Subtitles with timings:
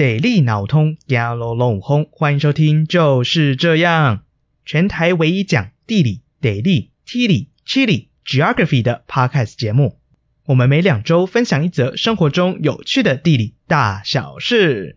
[0.00, 2.08] 地理脑通，压啰啰轰！
[2.10, 4.22] 欢迎收听，就是这样，
[4.64, 9.98] 全台唯一讲地理、地理、地理、地理、geography 的 podcast 节目。
[10.46, 14.96] 我们每两周分享一则生活中有趣的地理大小事。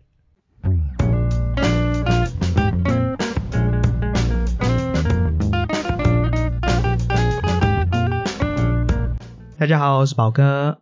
[9.58, 10.80] 大家好，我是宝哥，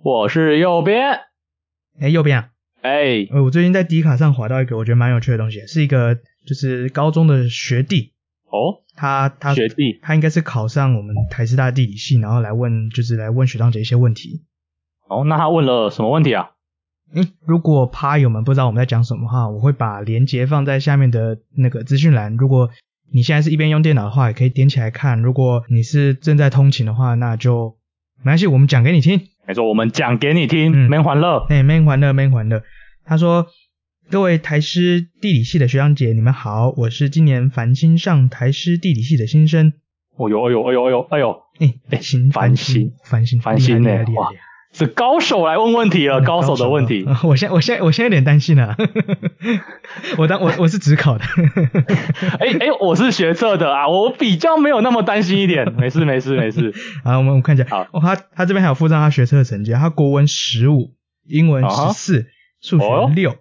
[0.00, 1.22] 我是右边。
[1.98, 2.53] 哎，右边啊。
[2.84, 8.12] 哎，我最近在迪卡上滑到一个我觉得蛮有趣的东西，是一个就是高中的学弟
[8.44, 14.42] 哦，他他学弟，他应该是考上我们台师大地理系，然后来问就是来问学长姐一些问题。
[15.08, 16.50] 哦，那他问了什么问题啊？
[17.14, 22.36] 嗯，如果趴友们不知道我们在讲什么话，我会把连接放在下面的那个资讯栏。
[22.36, 22.68] 如果
[23.10, 27.78] 你现在是一边用电脑的话，也可以点起来看；如果你是正在通勤的话，那就
[28.18, 29.28] 没关系，我们讲给你听。
[29.46, 32.62] 没错，我们讲给你听，没还乐，哎，没还乐，没还乐。
[33.04, 33.46] 他说
[34.10, 39.74] ：“各位台师地理系的学长姐，你们好，我是今年繁星上台师地理系的新生。
[40.16, 43.90] 哦呦，哎呦，哎呦，哎呦，哎呦，哎繁星繁星，繁星，繁星呢？
[44.14, 44.30] 哇，
[44.74, 47.06] 是高手来问问题了，高手的问题。
[47.24, 48.76] 我现，我现，我现在有点担心 了。
[50.18, 51.24] 我当我我是只考的。
[52.40, 55.72] 哎哎，我是学测的啊，我比较没有那么担心一点。
[55.74, 56.74] 没事，没事，没事。
[57.04, 57.64] 啊，我们我们看一下。
[57.70, 60.92] 好，他他这边还有附上他学测的成绩，他国文十五，
[61.26, 62.26] 英文十四。”
[62.60, 63.36] 数学六、哦，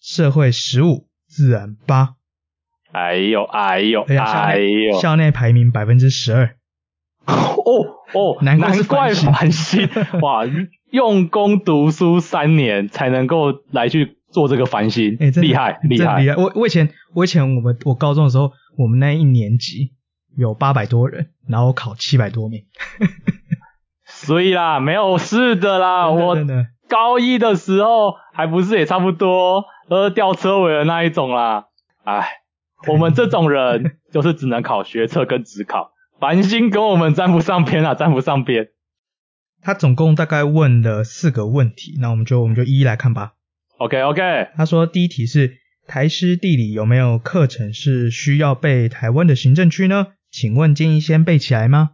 [0.00, 2.10] 社会十五，自然八。
[2.92, 5.00] 哎呦哎呦哎呦！
[5.00, 6.54] 校内排名百分之十二。
[7.28, 7.84] 哦
[8.14, 8.72] 哦，难怪
[9.12, 9.88] 是繁星
[10.22, 10.44] 哇！
[10.90, 16.36] 用功读书三年才能够来去做这个繁星，哎，厉害厉害厉害！
[16.36, 19.92] 我我以前我以前我们我高中的时候，我们那一年级
[20.36, 22.64] 有八百多人，然后考七百多名。
[24.06, 26.36] 所以啦，没有事的啦，我。
[26.88, 31.66] 高一的时候还不是也差不多，都是吊车尾的那一种啦。
[32.02, 32.26] 哎，
[32.86, 35.90] 我们这种人 就是只能考学测跟职考，
[36.20, 38.68] 繁星跟我们沾不上边啊， 沾不上边。
[39.60, 43.34] 他总共大概问了四个问题，那我们就我们就一一来看吧。
[43.78, 44.48] OK OK。
[44.56, 50.08] 他说第一题是台师地理有没有课程是需要背台湾的行政区呢？
[50.30, 51.90] 请问建议先背起来吗？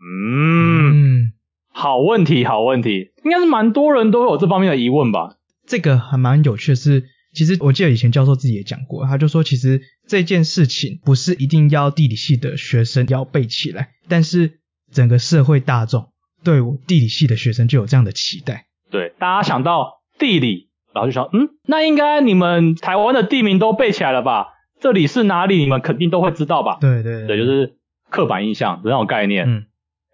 [0.00, 1.24] 嗯。
[1.24, 1.32] 嗯
[1.70, 5.36] 好问题，好问题，应该是蛮多人都有这方面的疑问吧？
[5.64, 14.60] 这个还蛮有趣的是，其实我记得以前教授自己也讲过，他就说其实这件事情不是一定要地理系的学生要背起来，但是
[14.90, 18.66] 整个社会大众对我地理系的学生就有这样的期待。
[18.90, 24.46] 对，大家想到地理，然后就想，嗯，那应该你们台湾的地名都背起来了吧？
[24.80, 25.56] 这里是哪里？
[25.58, 26.78] 你们肯定都会知道吧？
[26.80, 27.76] 对对对，对，就是
[28.08, 29.46] 刻板印象的那种概念。
[29.46, 29.66] 嗯，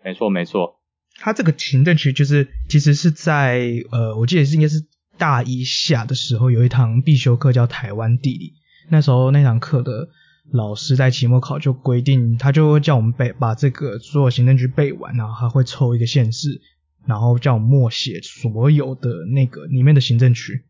[0.05, 0.81] 没错没错。
[1.21, 4.84] 它这个行政区就是，其实是在呃，我记得是应该是
[5.16, 8.55] 大一下的时候有一堂必修课叫台湾地理。
[8.89, 10.09] 那时候那堂课的
[10.53, 16.61] 老师在期末考就规定，他就会叫我们背把这个所有行政区背完，然后还会抽一个县市，
[17.06, 20.65] 然后叫我们默写所有的那个里面的行政区。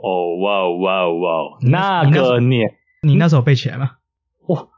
[0.00, 1.58] 哦哇哇哇！
[1.62, 2.60] 那个你
[3.02, 3.92] 你那时候背起来吗？
[4.46, 4.68] 哇！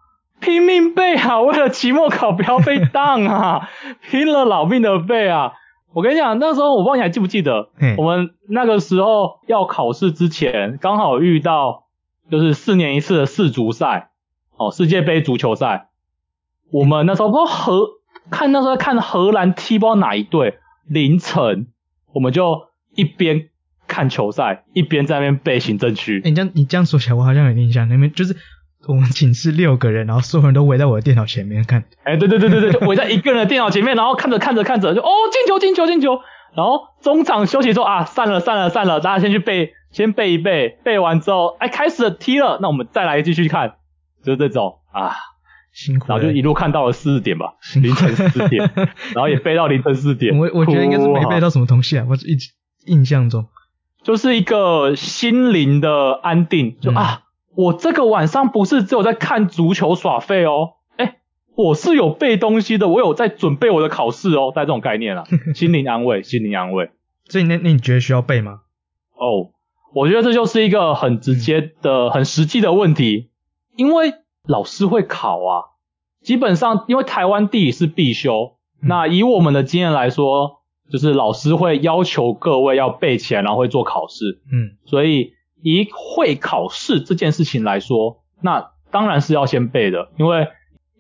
[0.41, 3.69] 拼命背啊，为了期末考不要被当啊，
[4.10, 5.53] 拼了老命的背啊！
[5.93, 7.69] 我跟你讲，那时候我不知道你还记不记得，
[7.99, 11.88] 我们那个时候要考试之前，刚好遇到
[12.31, 14.11] 就是四年一次的世足赛，
[14.57, 15.89] 哦，世界杯足球赛。
[16.71, 17.89] 我们那时候不知道荷
[18.31, 21.67] 看那时候看荷兰踢不知道哪一队，凌晨
[22.13, 23.49] 我们就一边
[23.89, 26.21] 看球赛一边在那边背行政区。
[26.23, 28.37] 欸，你这样你这样说起来，我好像有印象，那边就是。
[28.89, 31.85] 我们寝室六个人，然后所有人都围在我的电脑前面看。
[32.03, 36.19] 哎，对对对对对，就围在一个人的电脑前面，然后看着看着看着，就哦进球进球进球。
[36.55, 43.77] 然后中场休息之后啊，散了散了散了，大家先去背，先背一背，背完之后，哎，开始了踢了，那我们再来继续看，
[44.25, 45.15] 就是这种啊，
[45.72, 46.06] 辛苦。
[46.09, 48.71] 然后就一路看到了四点吧，凌晨四点，
[49.15, 50.37] 然后也背到凌晨四点。
[50.38, 52.53] 我我觉得应该是没背到什么东西啊，我一直
[52.87, 53.47] 印象中
[54.03, 57.23] 就是一个心灵的安定，就啊。
[57.23, 57.26] 嗯
[57.56, 60.70] 我这个晚上不是只有在看足球耍废哦，诶，
[61.62, 65.25] 我是有背东西的，我有在准备我的考试哦，带这种概念啊，
[65.55, 66.91] 心灵安慰，心灵安慰。
[67.27, 68.61] 所以那那你觉得需要背吗？
[69.15, 69.51] 哦，
[69.95, 73.31] 我觉得这就是一个很直接的、嗯、很实际的问题，
[73.77, 74.12] 因为
[74.47, 75.65] 老师会考啊，
[76.23, 85.35] 基本上因为台湾地理是必修，嗯、那以我们的经验来说，就是老师会要求各位要背起来，然后会做考试，嗯，所以。
[85.62, 90.49] 以会考试这件事情来说，那当然是要先背的，因为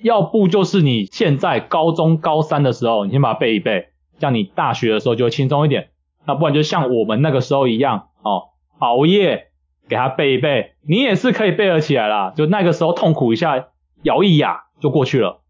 [0.02, 3.88] 要不就是你现在高中高三的时候，你先把它背一背，
[4.18, 5.90] 这样你大学的时候就会轻松一点。
[6.26, 9.48] 那不然就像我们那个时候一样，哦，熬夜
[9.88, 12.32] 给他背一背，你也是可以背得起来啦。
[12.36, 13.68] 就那个时候痛苦一下，
[14.02, 15.42] 咬一牙就过去了。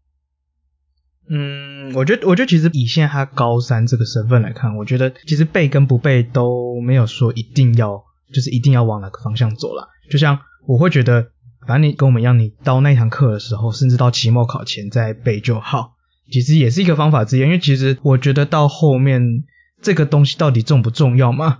[1.29, 8.03] 嗯，我觉得，我觉得其实以现在他高三这个身份来看，我觉得其实背跟不背都没有说一定要，
[8.33, 9.87] 就是一定要往哪个方向走啦。
[10.09, 11.27] 就像我会觉得，
[11.67, 15.93] 反正你跟我们一样，你到那堂课的时候，甚至到期末考前再背就好，
[16.31, 17.41] 其实也是一个方法之一。
[17.41, 19.43] 因为其实我觉得到后面
[19.81, 21.59] 这个东西到底重不重要嘛？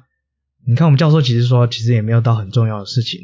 [0.68, 3.20] 你看我们教授其实说，其实也没有到很重要的事情，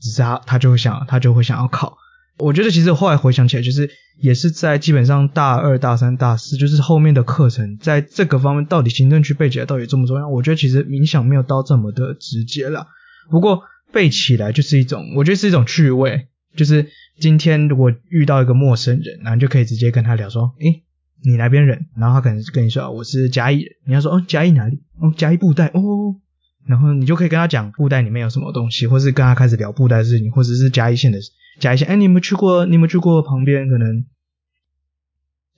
[0.00, 1.96] 只是他他就会想，他就会想要考。
[2.38, 10.26] 我觉得其实后来回想起来，就是也是在基本上大二、大三、大四，就是后面的课程，在这个方面到底行政区背起来到底重不重要？
[10.28, 12.86] 我觉得其实影响没有到这么的直接啦。
[13.30, 16.28] 不过背起来就是一种，我觉得是一种趣味。
[16.56, 20.82] 就是今天如果遇到一个陌生人，然后就可以直接跟他聊说：“诶，
[21.24, 24.82] 你哪边人？”然后他可能跟你说：“我是嘉义人。”你要说：“哦，嘉义哪里？
[25.00, 26.16] 哦，嘉义布袋哦。”
[26.68, 31.18] 然后你就可以跟他讲布袋里面有什么东西，或是跟他开始聊布袋的事情，或者是嘉义县的
[31.58, 31.88] 嘉义县。
[31.88, 32.66] 哎，你有没有去过？
[32.66, 33.68] 你有没有去过旁边？
[33.68, 34.04] 可能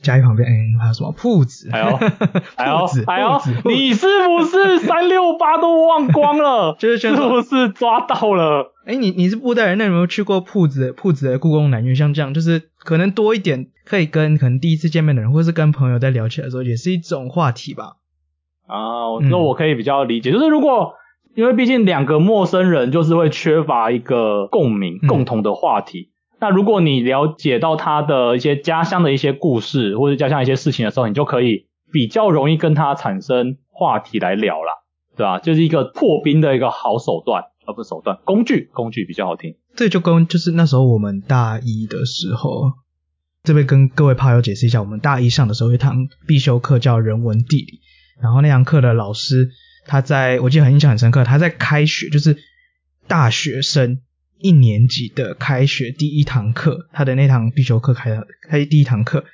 [0.05, 1.69] 嘉义旁边，哎，还有什么铺子？
[1.73, 6.77] 还有， 铺子，还有，你是不是 三六八都忘光了？
[6.79, 8.73] 就是是不是抓到了？
[8.87, 10.93] 哎，你你是布袋人，那有没有去过铺子？
[10.93, 17.97] 铺子的故宫南院，像这样，就是可能多一点，可以跟可能第一次见面的人，或是跟朋友在聊起来的时候，也是一种话题吧。
[18.67, 20.95] 啊，那我可以比较理解，嗯、就是如果
[21.35, 26.11] 因为毕竟两个陌生人就是会缺乏一个共鸣、共同的话题。
[26.40, 34.84] 那如果你了解到他的一些家乡的一些故事，或者家乡一些事情的时候，你就可以比较容易跟他产生话题来聊了，
[35.16, 35.38] 对吧？
[35.38, 39.56] 就是一个破冰的一个好手段，而不是手段，工具，工具比较好听。
[39.75, 42.72] 这就跟就是那时候我们大一的时候，
[43.42, 47.81] 这边跟各位炮友解释一下，我们大一上的时候有一堂必修课叫人文地理。
[48.22, 49.50] 然后那堂课的老师，
[49.86, 52.36] 他在我记得很印象很深刻，他在开学就是
[53.08, 54.00] 大学生
[54.38, 59.25] 一年级的开学第一堂课，他的那堂必修课开的，开第一堂课，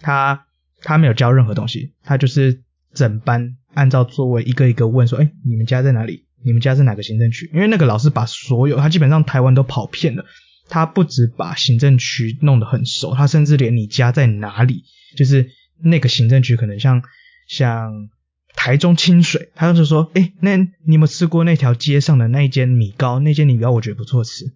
[0.00, 0.46] 他
[0.82, 2.62] 他没有教任何东西，他就是
[2.92, 6.24] 整班按照座位一个一个问说，哎，你们家在哪里？
[6.44, 7.50] 你们家是哪个行政区？
[7.54, 10.24] 因为那个老师把所有他基本上台湾都跑遍了，
[10.68, 14.84] 他不止把行政区弄得很熟，他甚至连你家在哪里，
[15.16, 15.50] 就是
[15.80, 17.02] 那个行政区可能像
[17.48, 18.10] 像。
[18.56, 23.20] 台中清水，他就说：“哎、欸，那你有没有吃过那条街上的那一间米糕？
[23.20, 24.46] 那间米糕我觉得不错吃。”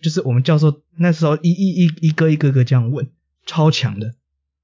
[0.00, 3.10] 就是我们教授那时候一一一一个一个个这样问，
[3.44, 4.14] 超强的，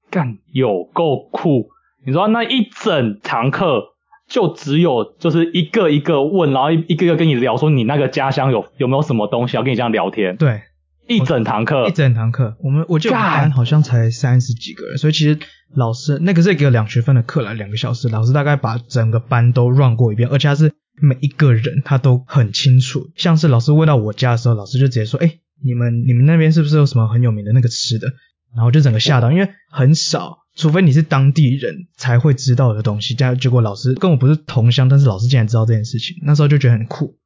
[0.09, 1.69] 干有够酷！
[2.03, 3.93] 你说那一整堂课
[4.27, 10.37] 就只有就是一个一个问，然后一一个一个跟你聊说你那个家乡有有没有什么东西要跟你这样聊天？
[10.37, 10.61] 对。
[11.07, 15.39] 一整堂课，一整堂课，我们我记得班好像才三十几个人，所以其实
[15.73, 23.09] 老师那个是给了两学分的课了，两个小时，老师大概把整个班都 run 过一遍，而且他是每一个人他都很清楚。
[23.15, 28.07] 像是老师问到我家的时候，老师就直接说：“哎，你们你们那边是不是有什么很有名的那个吃的？”
[28.55, 33.13] 然后就整个吓到，因为很少，除非你是当地人才会知道的东西。
[33.13, 37.17] 但结果老师跟我不是同乡，但是老师竟然知道这件事情，那时候就觉得很酷。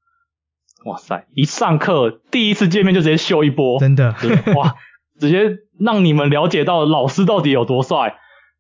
[0.86, 1.28] 哇塞！
[1.36, 4.16] 一上课第一次见面就直接秀一波，真的，
[4.56, 4.76] 哇！
[5.20, 8.18] 直接让你们了解到老师到底有多帅。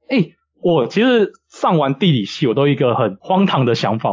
[0.08, 4.12] 哎、欸，我其实上完地理系，我都有一个很荒唐的想法：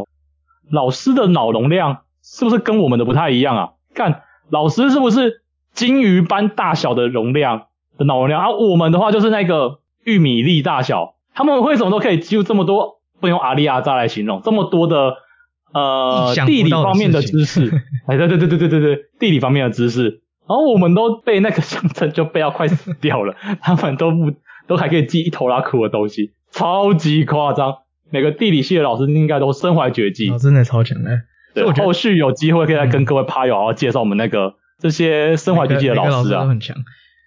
[0.71, 3.69] 老师的脑容量是不是跟我们的不太一样啊？
[3.93, 7.67] 看老师是不是金鱼般大小的容量
[7.99, 11.13] 的脑容量，而、啊、我们的话就是那个玉米粒大小。
[11.35, 13.01] 他们为什么都可以记住这么多？
[13.19, 15.17] 不用阿里阿扎来形容这么多的。
[15.71, 17.69] 呃，地理方面的知识，
[18.07, 24.33] 哎，对对对对对对对，地理方面的知识，然后我们都背那个乡镇就背到快死掉了，他们都不
[24.67, 27.75] 都还可以记一头拉苦的东西，超级夸张。
[28.11, 31.11] 每个地理系的老师应该都身怀绝技，哦，真的超强的。
[31.53, 36.75] 对，后续有机会可以再跟各位趴友好好介绍我们那个这些身怀绝技的老师啊，很强。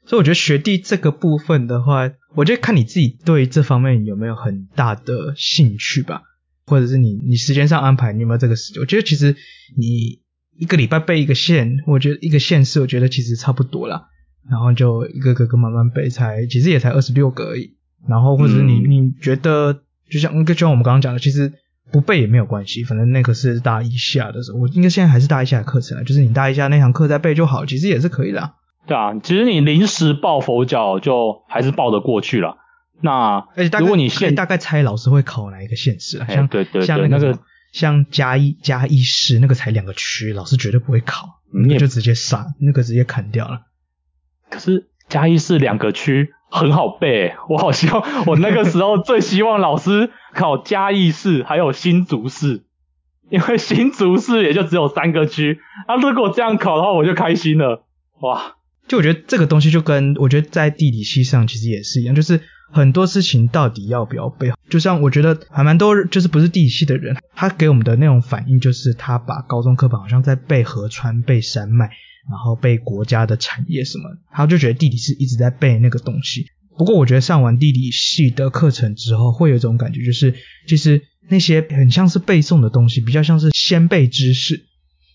[0.05, 6.23] 所以我觉得学弟这个部分的话，我觉得看你自己对这方面有没有很大的兴趣吧。
[6.67, 8.81] 或者是你你时间上安排，你有没有这个时间？
[8.81, 9.37] 我觉得其实
[9.77, 10.21] 你
[10.59, 14.09] 一个礼拜背一个县，我觉得一个县市，我觉得其实差不多啦。
[14.51, 17.77] 然后就一个个个慢慢背，才其实也才二十六个而已。
[18.09, 21.53] 然后或者是你、嗯、你觉得，就像就像我们刚刚讲的，其实
[21.93, 28.55] 不背也没有关系，反正那个是大一下的时候，我应该现在还是大一下的课程啊，就是你大一下那堂课再背就好，其实也是可以的。
[28.87, 32.57] 对啊，其实你临时抱佛脚就还是抱得过去了。
[33.03, 33.47] 那，
[33.81, 36.27] 如果你现大概猜老师会考哪一个县市啊？
[36.29, 37.39] 像对对对，像那个
[37.73, 43.63] 像嘉义嘉义市那个才两个区，老师绝对不会考，你就直接杀那个直接砍掉了。
[44.49, 52.63] 可是嘉义市两个区很好背，我好希望我那个时候最希望老师考嘉义市还有新竹市，
[53.31, 57.85] 因为新竹市也就只有三个区，啊，如果这样考的话，我就开心了，
[58.21, 58.57] 哇！
[58.89, 62.41] 就我觉得这个东西就跟我觉得在地理系上其实也是一样，就是
[62.73, 71.91] 很多事情到底要不要背，就像我觉得还蛮多就是不是地理系的人，他给我们的那种反应就是他把高中课本好像在背河川、背山脉，
[72.31, 76.47] 然后背国家的产业什么，他就觉得地理是一直在背那个东西。
[76.79, 80.35] 不过我觉得上完地理系的课程之后，会有一种感觉，就是
[80.67, 84.65] 其实那些很像是背诵的东西，比较像是先背知识。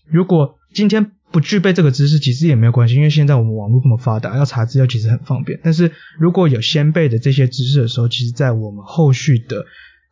[0.08, 5.58] 如果今天不具备这个知识，其实也没有关系，因为现在我们网络这么发达，要查资料其实很方便。
[5.62, 9.64] 但是如果有先备的这些知识的时候，其实在我们后续的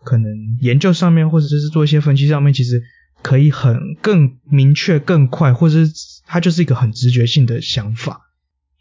[0.05, 2.83] 可能研究上面，或者就是做一些分析上面，其实
[3.23, 5.93] 可以很更明确、更快，或者是
[6.27, 8.23] 它就是一个很直觉性的想法。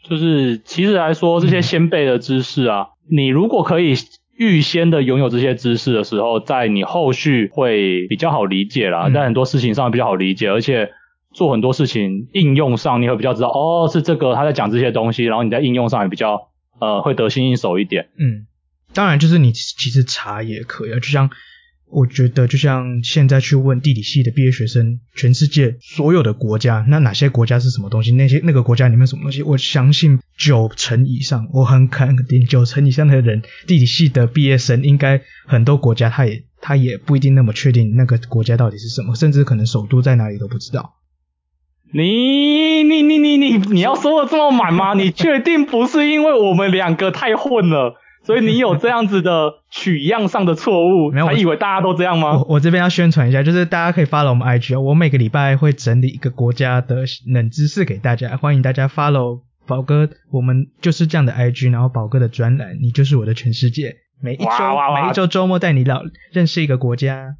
[0.08, 3.96] 就是其实来说，这些先备的知识啊，嗯、你如果可以
[4.38, 10.90] 预先的拥有这些知识的时候，在你后续会比较好理解啦，嗯、在很多事情上比较好理解，而且
[11.36, 16.50] 做很多事情应用上你会比较知道，哦，是这个他在讲这些东西，然后你在应用上也比较
[16.80, 18.08] 呃会得心应手一点。
[18.18, 18.48] 嗯，
[18.94, 21.30] 当然就是你其实查也可以啊，就像。
[21.88, 28.12] 我觉得就像现在去问地理系的毕业学生，全世界所有的国家，那哪些国家是什么东西？
[28.12, 29.44] 那些那个国家里面什么东西？
[29.44, 40.96] 我相信九成以上，我很肯定九成以上的人，地理系的毕业生应该很多国家他也他也不一定那么确定那个国家到底是什么，甚至可能首都在哪里都不知道。
[41.98, 44.94] 你你你你你你要说的这么满吗？
[44.96, 47.96] 你确定不是因为我们两个太混了？
[48.26, 52.34] 所以你有这样子的取样上的错误，没有，还以为大家都这样吗？
[52.34, 64.46] 我我这边要宣传一下，就是大家可以 follow 我们 IG 哦，我每个礼拜会整理一个国家的冷知识给大家，欢迎大家 follow 宝哥，我们就是这样的 IG，然后宝哥的专栏，你就是我的全世界，每一周
[65.02, 66.02] 每一周周末带你老
[66.34, 67.36] 认识一个国家，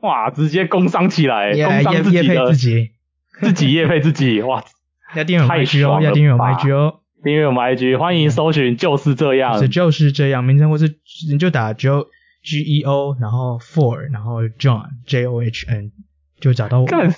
[0.00, 2.90] 哇，直接工商起来，业业业配自己，
[3.40, 4.64] 自己业配自己，哇，
[5.14, 7.00] 要订阅我们 IG 哦，要订阅我们 IG 哦。
[7.22, 10.98] 订阅我们 IG，欢迎搜寻就是这样，是就是这样名称，或是
[11.30, 12.06] 你就打 Geo
[12.44, 15.90] G E O，然后 For，然后 John J O H N，
[16.38, 16.86] 就找到我。
[16.86, 17.12] 干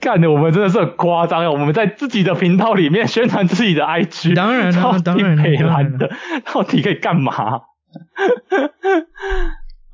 [0.00, 1.50] 干的，我们真的是很夸张呀！
[1.50, 6.08] 我们在自己的频道里面宣传自己的 IG，当然了，当然了，
[6.52, 7.34] 到底可以干嘛？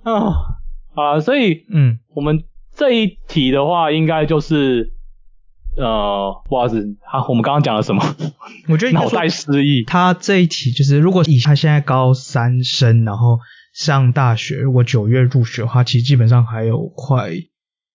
[0.04, 0.32] 啊
[0.94, 2.44] 啊，所以嗯，我们
[2.76, 4.93] 这一题的话，应该就是。
[5.76, 8.14] 呃，不好意思，他我们刚刚讲了什么？
[8.68, 9.82] 我觉得脑袋失忆。
[9.84, 13.40] 他这一题就是，如果以他现在高三生，然后
[13.74, 17.32] 上大学，如果九月入学的话，其实基本上还有快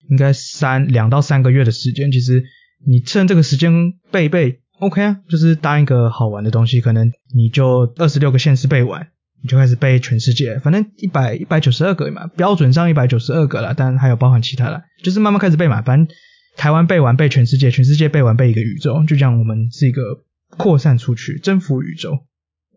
[0.09, 2.11] 应该三两到三个月的时间。
[2.11, 2.43] 其实
[2.87, 6.81] 你趁这个时间背一背，OK 啊，就是当一个好玩的东西。
[6.81, 9.07] 可能你就二十六个县市背完，
[9.43, 16.15] 你就开始背全世界，反正一百一百九十二个嘛，标准上一百九十二个了，但还有包含其他的，就是慢慢开始背嘛，反正。
[16.57, 20.01] 台湾背完背全世界，全世界背完背一个宇宙，就这样，我们是一个
[20.49, 22.19] 扩散出去，征服宇宙。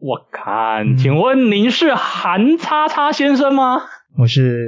[0.00, 3.82] 我看，请问您是韩叉叉先生吗？
[4.18, 4.66] 我是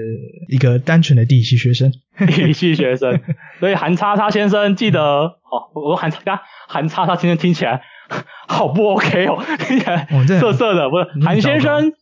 [0.49, 3.21] 一个单纯的地理系学生，地理系学生。
[3.61, 7.83] 所以韩叉叉先生记得哦，我韩叉韩叉叉先生听起来
[8.47, 10.07] 好不 OK 哦，听起来
[10.40, 10.88] 涩涩的。
[10.90, 11.92] 不是韩先生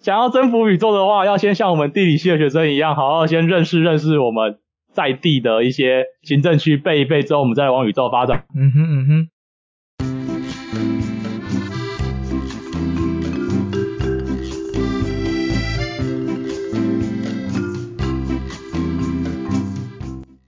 [0.00, 4.58] 想要征服宇宙的话，要先像我们地理系的学生一样，好好先认识认识我们。
[4.92, 8.44] 在地的一些行政区背一背之后，我们再往宇宙发展。
[8.54, 9.28] 嗯哼嗯哼。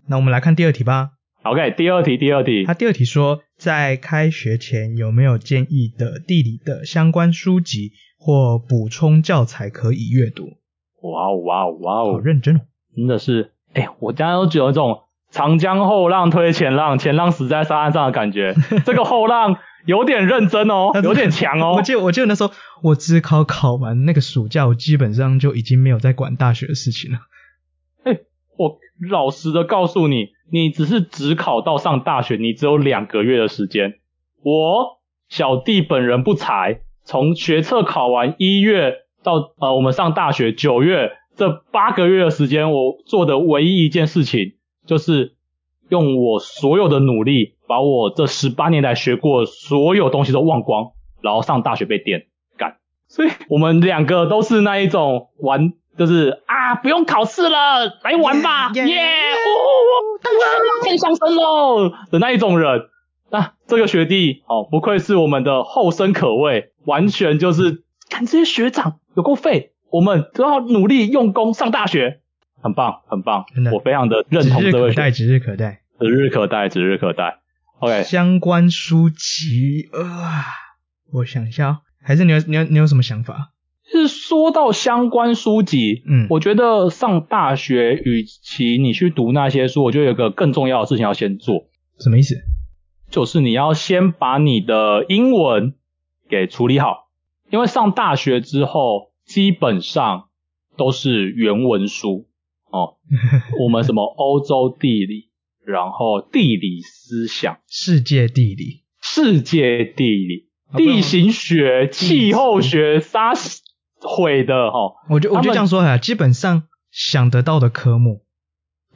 [0.07, 1.13] 那我们来看第二题吧。
[1.43, 2.65] OK，第二题，第二题。
[2.65, 10.45] 他第二题说，在开学前有没有建议的地理的相关书籍或补充教材可以阅读？
[11.03, 12.61] 哇哦哇哦哇哦，好认真哦，
[12.95, 13.54] 真的是。
[13.75, 18.55] 哎、欸，我刚刚都觉得这种长江后浪推前浪，前浪死在沙滩上的感觉。
[18.87, 21.75] 这个后浪有点认真哦，有点强哦。
[21.77, 22.53] 我记得我记得那时候
[22.83, 27.19] 我只考考完那个暑假，我基本上就已经没有在管大学的事情了。
[28.05, 28.21] 哎、欸，
[28.57, 28.79] 我
[29.11, 33.95] 老实的告诉你，你只是只考到上大学，你只有两个月的时间。
[34.45, 41.11] 我小弟本人不才，从学测考完一月到呃我们上大学九月。
[41.37, 44.55] 这八个月的时间，我做的唯一一件事情，
[44.87, 45.35] 就是
[45.89, 52.27] 用我所有的努力，把我这十八年来学过的所有东西都忘光，然后上大学被电
[52.57, 52.77] 干。
[53.09, 58.85] 所以我们两个都是那一种玩，就是啊，不用考试了，来玩吧，耶！
[58.85, 62.89] 哦，天上升喽的那一种人。
[63.31, 69.73] 那、啊、这个学弟哦，不愧是我们的后生可畏，完全就是看这些学长有够废。
[69.95, 72.19] 我们都要努力用功上大学，
[72.61, 74.93] 很棒，很棒，真的，我非常的认同这位。
[74.93, 77.39] 指日可待，指日可待，指日可待，指日可待。
[77.79, 80.43] OK，相关书籍啊，
[81.13, 83.53] 我想一下哦，还是你有你有你有什么想法？
[83.85, 91.69] 是说到相关书籍，嗯，我觉得上大学与其你去读那些书，我觉得有个更重要的事情要先做。
[92.01, 92.35] 什么意思？
[93.11, 95.75] 就是你要先把你的英文
[96.29, 97.11] 给处理好，
[97.49, 100.29] 因为上大学之后基本上
[100.77, 102.27] 都是原文书
[102.71, 102.97] 哦。
[103.61, 105.31] 我们什么欧洲地理，
[105.65, 113.33] 然后地理思想、世界地理、世界地理、地形学、气候学，啥
[114.01, 114.95] 毁的哈。
[115.09, 118.23] 我就我就这样说哈，基本上想得到的科目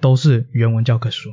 [0.01, 1.31] 都是原文教科书。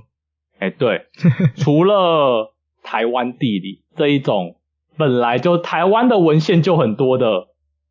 [0.59, 1.07] 哎，对，
[1.57, 4.55] 除了台湾地理这一种
[4.95, 7.47] 本来就台湾的文献就很多的，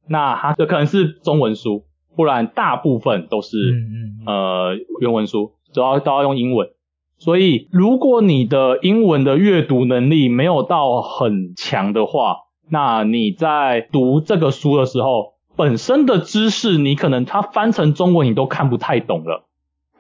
[0.08, 1.84] 那它就可能是中文书，
[2.16, 6.68] 不然大部分都是嗯嗯呃原文书，主要都要用英文。
[7.16, 19.46] 所以如果你的英文的阅读能力没有到很强的话，那你在读这个书的时候，本身的知识你可能它翻成中文你都看不太懂了，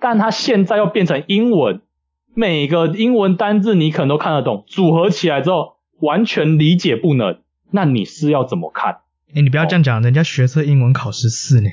[0.00, 1.80] 但它现在又变成英文。
[2.36, 7.38] 每个英文单字你可能都看得懂，组合起来之后完全理解不能，
[7.70, 8.98] 那你是要怎么看？
[9.34, 11.68] 哎、欸，你不要这样讲，哦、人家学测英文考十四呢。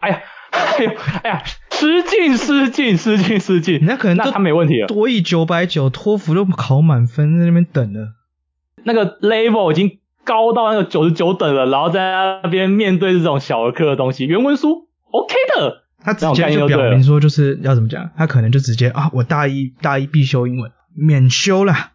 [0.00, 4.88] 哎呀，哎呀，哎呀，失敬失敬失敬失敬，人家可能那他没问题了。
[4.88, 8.14] 多益九百九，托福都考满分，在那边等了。
[8.82, 15.84] 那个 level 已经高到那个九十九等了，然后在那边面对这种小儿科的东西，原文书 OK 的。
[16.00, 18.10] 他直接就表明说，就是要怎么讲？
[18.16, 21.92] 他可能就直接啊，我大一大一必修英文免修啦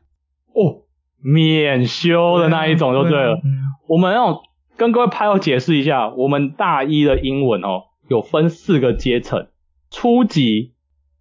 [0.56, 0.88] 哦，
[1.22, 3.36] 免修的那一种就对了。
[3.44, 4.42] 嗯、我们要
[4.80, 9.48] 跟各位拍友解释一下，我们大一的英文哦，有分四个阶层：
[9.92, 10.72] 初级、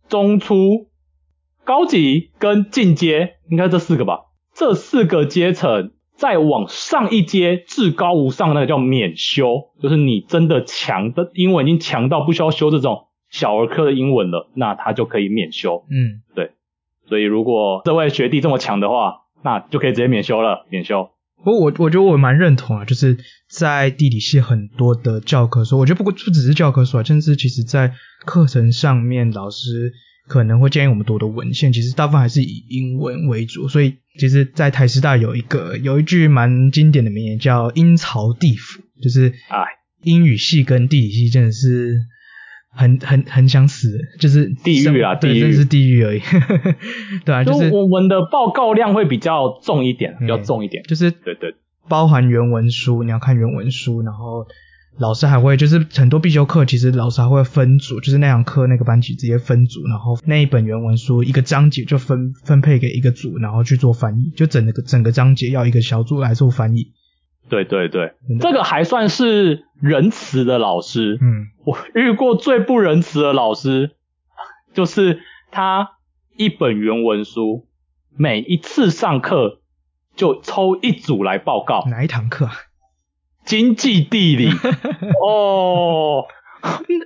[0.08, 0.86] 中初、
[1.64, 4.26] 高级跟进阶，应该这四个吧？
[4.54, 5.90] 这四个阶层。
[6.14, 15.85] 再往上一阶，至高无上的那个叫免修，就是你真的强的英文已经强到不需要修这种小儿科的英文了，那他就可以免修。
[15.88, 16.50] 嗯，对。
[17.06, 21.11] 所以如果这位学弟这么强的话，那就可以直接免修了，免修。
[21.38, 23.18] 不过我我觉得我蛮认同啊，就是
[23.51, 27.94] 在地理系很多的教科书，我觉得不过不只是教科书啊，甚至其实在
[28.27, 29.92] 课程上面老师。
[30.29, 33.66] 可能会建议我们读的文献，其实大部分还是以英文为主。
[33.66, 39.64] 所以，其实，在台师大有一个有一句蛮经典的名言，叫“阴曹地府”，就是啊，
[40.03, 42.03] 英语系跟地理系真的是
[42.70, 46.20] 很很很想死，就是地狱啊，对，地狱，真是地狱而已。
[47.24, 51.54] 对啊，就是我们的报告量会比较重一点，比较重一点，就是对对，
[51.88, 54.46] 包含原文书，你要看原文书，然后。
[55.00, 66.90] 老师还会就是很多必修课，其实老师还会分组，就是那堂课那个班级直接分组，然后那一本原文书一个章节就分分配给一个组，然后去做翻译，就整个整个章节要一个小组来做翻译。
[67.48, 71.18] 对对对，这个还算是仁慈的老师。
[71.20, 73.96] 嗯，我遇过最不仁慈的老师，
[74.74, 75.92] 就是他
[76.37, 77.66] 一本原文书，
[78.16, 79.61] 每一次上课
[80.14, 81.84] 就抽一组来报告。
[81.88, 82.52] 哪一堂课啊？
[83.44, 84.50] 经济地理
[85.24, 86.26] 哦，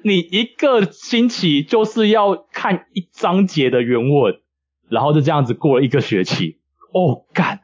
[0.03, 4.41] 你一个星期就是要看一章节的原文，
[4.89, 6.59] 然后就这样子过了一个学期。
[6.93, 7.62] 哦，干！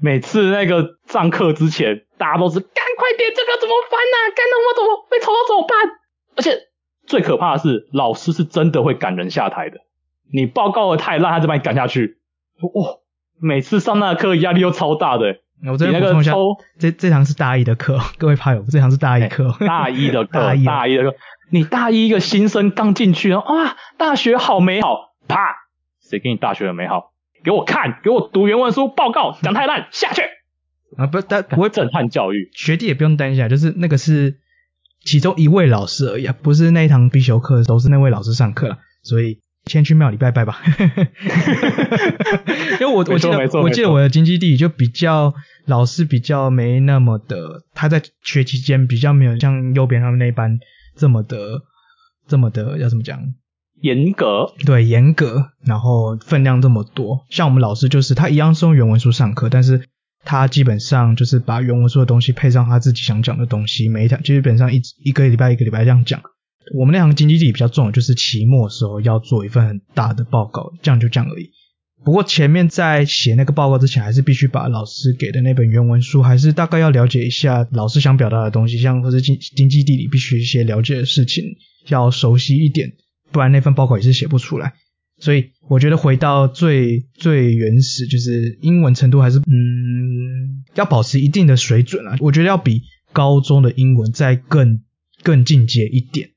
[0.00, 4.16] 每次那个上课之前，大家都是干快点，这个怎么翻啊？
[4.34, 5.76] 干那我怎么被抽到怎么办？
[6.36, 6.68] 而且
[7.06, 9.78] 最可怕的是，老师是真的会赶人下台的。
[10.32, 12.18] 你报告的太烂，他就把你赶下去。
[12.62, 13.00] 哦，
[13.40, 15.40] 每次上那个课压力又超大的。
[15.70, 16.32] 我这边补充一下，
[16.78, 21.16] 这这堂是大一的课， 各位怕友，这堂是大一课，大一的 课，大一大一的课。
[21.50, 23.42] 你大一一个新生刚进去啊，
[23.98, 25.56] 大学好美好，啪，
[26.00, 27.10] 谁给你大学的美好？
[27.44, 30.22] 给我看，给我读原文书，报告讲太烂，下去。
[30.96, 34.38] 啊，不，但不会震撼教育，学弟也不用担心啊，就是那个是
[35.04, 39.40] 其中一位老师而已，不是那一堂必修课都是那位老师上课，所以。
[39.66, 40.62] 先去庙里拜拜吧，
[42.80, 45.34] 因为我我记得我记得我的经济地理就比较
[45.66, 50.58] 老师比较没那么的，他在学期间比较没有像右边他们那一班
[50.96, 51.60] 这么的
[52.26, 53.20] 这么的要怎么讲
[53.80, 59.82] 严格，对，严格，然后分量这么多，像我们老师就是他一样是用原文书上课，但是
[60.24, 66.20] 他基本上就是把原文书的东西配上他自己想讲的东西，每一堂基本上一一个礼拜一个礼拜这样讲。
[66.78, 71.50] 我们那堂经济地理比较重，就是期末时候要做一份很大的报告，这样就这样而已。
[72.04, 81.44] 不过前面在写那个报告之前，还是必须把老师给的那本原文书，还是大概要了解一下老师想表达的东西，像或是经经济地理必须一些了解的事情，
[81.88, 82.92] 要熟悉一点，
[83.32, 84.74] 不然那份报告也是写不出来。
[85.18, 92.16] 所以我觉得回到最最原始，就是英文程度还是嗯，要保持一定的水准啊。
[92.20, 94.80] 我觉得要比高中的英文再更
[95.22, 96.30] 更进阶一点。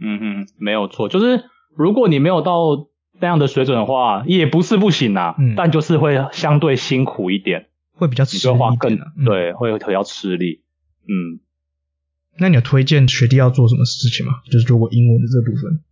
[0.00, 1.42] 嗯哼，没有错，就是
[1.76, 2.86] 如果你没有到
[3.20, 10.62] 那样的水准的话，也不是不行啊，嗯，但就是会相对辛苦一点，会比较吃力，花更、嗯、对，会比较吃力。
[11.08, 11.42] 嗯，
[12.38, 14.34] 那你有推荐学弟要做什么事情吗？
[14.48, 15.82] 就是如果英文的这部分。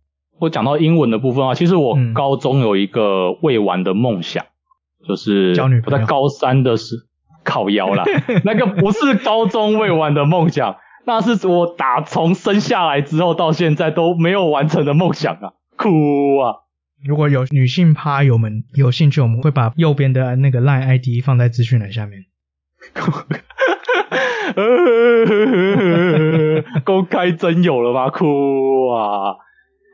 [0.41, 5.53] 我讲到英文的部分啊，其实我高中有一个未完的梦想，嗯、就是
[5.85, 6.95] 我在高三的时
[7.43, 8.03] 靠腰啦，
[8.43, 16.55] 那个不是高中未完的梦想，那是我打从生下来之后到现在都没有完成的梦想啊，哭啊！
[17.05, 22.25] 如果有女性趴友们有兴趣，我们会把右边的那个 LINE ID 放在资讯栏下面。
[26.83, 28.09] 公开真有了吗？
[28.09, 29.35] 哭啊！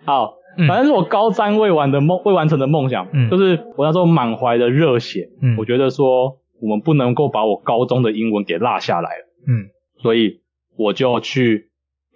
[0.08, 0.38] 好。
[0.68, 9.70] 反正是我高三未完的梦，未完成的梦想，嗯，就是我那时候满怀的热血，嗯，我觉得说我们不能够把我高中的英文给落下来了，嗯，
[10.02, 10.42] 所以
[10.76, 11.70] 我就去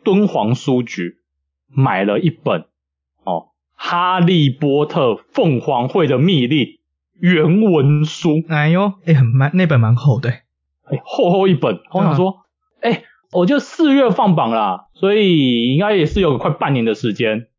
[0.04, 1.18] 敦煌书局
[1.68, 2.62] 买了一本
[3.24, 3.34] 哦
[3.76, 6.66] 《哈利波特凤凰会的秘令》
[7.20, 12.38] 原文书，哎呦，哎、欸，很蛮那本蛮厚的，哎、欸，厚厚一本，我想说，
[12.82, 17.50] 哎、欸，我就四月放榜啦，所以应该也是有快半年的时间。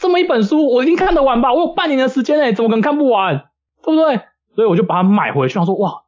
[0.00, 1.52] 这么一本书，我一定看得完吧？
[1.52, 3.50] 我有半年的时间诶，怎么可能看不完？
[3.84, 4.20] 对不对？
[4.54, 6.02] 所以我就把它买回去，想说哇，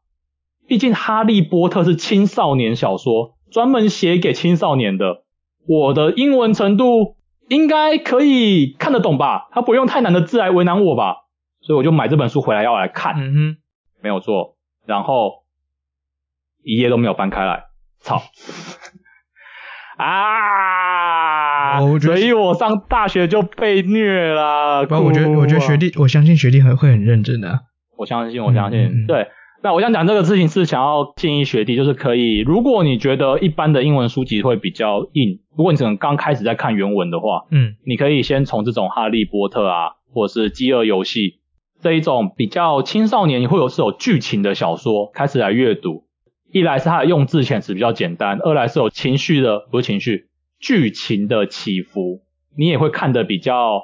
[0.66, 5.24] 毕竟《哈利波特》是青少年小说，专门写给青少年的，
[5.68, 7.16] 我的英文程度
[7.48, 9.48] 应该可以看得懂吧？
[9.52, 11.26] 他不用太难的字来为难我吧？
[11.60, 13.14] 所以我就买这本书回来要来看。
[13.16, 13.56] 嗯哼，
[14.02, 14.56] 没有错。
[14.86, 15.44] 然后
[16.64, 17.64] 一页都没有翻开来，
[18.00, 18.22] 操！
[19.96, 21.80] 啊！
[22.00, 24.86] 所以我上大学就被虐了。
[24.86, 27.60] 不，我觉得，我觉得学弟，我相信学弟很会很认真的啊。
[27.96, 29.06] 我相信，我相信。
[29.06, 29.28] 对，
[29.62, 41.20] 那我想讲这个事情是想要建议学弟，就是可以，如果你觉得一般的英文书籍会比较硬，如果你可能刚开始在看原文的话，嗯，你可以先从这种《哈利波特》啊，或者是《饥饿游戏》
[41.80, 46.04] 这一种比较青少年会有是有剧情的小说开始来阅读。
[46.52, 50.28] 一来是它的用字遣词比较简单，二来是有情绪的，不是情绪，
[50.60, 52.22] 剧情的起伏，
[52.56, 53.82] 你也会看得比较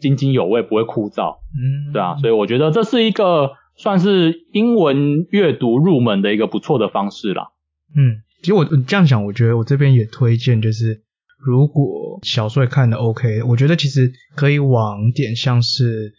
[0.00, 7.48] 津津有味，不会枯燥，嗯，对啊，所以我觉得这是一个算是英文阅读入门的一个不错的方式啦。
[7.94, 11.02] 嗯，其实我这样想，我觉得我这边也推荐，就是
[11.38, 16.14] 如果小说也看的 OK，我觉得其实可以往点像是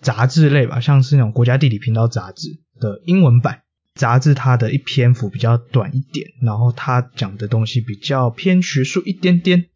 [0.00, 2.48] 杂志类吧，像是那种国家地理频道杂志
[2.80, 3.62] 的英文版。
[3.94, 9.66] 杂志它的一篇幅比较短一点，然后它讲的东西比较偏学术一点点，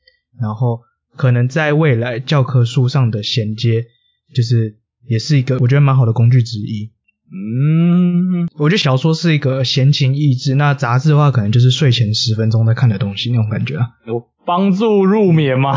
[0.40, 0.80] 然后
[1.16, 3.84] 可能在未来教科书上的衔接，
[4.34, 4.76] 就是
[5.06, 6.92] 也是一个我觉得蛮好的工具之一。
[7.28, 13.90] 嗯，我觉得小说是一个闲情逸致，那杂志的话可能就是睡前十分钟在看的东西那种感觉啊。
[14.06, 15.76] 有帮助入眠吗？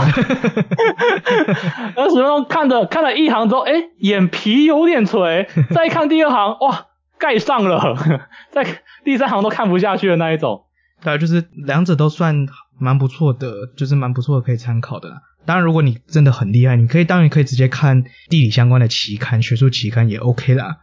[1.96, 6.86] 二十分钟看的看了一行之后，诶，眼皮有点垂，再看第二行，哇！
[7.20, 7.96] 盖上了，
[8.50, 8.66] 在
[9.04, 10.64] 第三行都看不下去的那一种。
[11.04, 12.48] 对，就是两者都算
[12.80, 15.22] 蛮不错的，就是蛮不错的可以参考的啦。
[15.46, 20.80] 当然，如果你真的很厉害，你可以当然可以直接看地理相关的期刊、学术期刊也 OK 啦。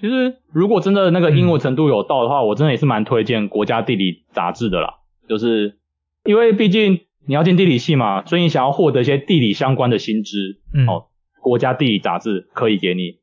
[0.00, 4.94] 其实，如果真的那个英文程度有到的话，嗯、我真的也是蛮推荐《国家地理》杂志的啦。
[5.28, 5.78] 就是
[6.24, 11.06] 因为毕竟你要进地理系嘛，所以你想要获得一些地理相关的新知，嗯，哦，
[11.42, 13.18] 《国家地理》杂志可以给你。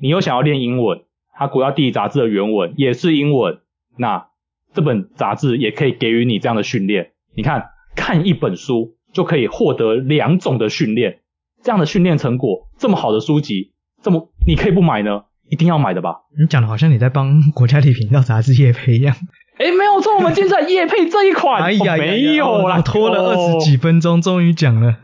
[0.00, 1.00] 你又想要练英文。
[1.38, 3.60] 它国家地理杂志的原文也是英文，
[3.96, 4.26] 那
[4.74, 7.12] 这本杂志也可以给予你这样的训练。
[7.36, 11.20] 你看，看一本书就可以获得两种的训练，
[11.62, 13.72] 这样的训练成果，这么好的书籍，
[14.02, 15.26] 这么你可以不买呢？
[15.48, 16.16] 一定要买的吧？
[16.36, 19.14] 你讲的好像你在帮国家地理频道杂志业培一样。
[19.58, 19.84] 哎，没
[20.18, 21.62] 我们今天在夜配这一款。
[21.62, 24.96] 哎呀，哦、没有啦，拖了二十几分钟，终于讲了。